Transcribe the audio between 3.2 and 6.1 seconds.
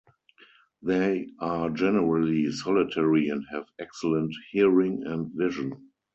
and have excellent hearing and vision.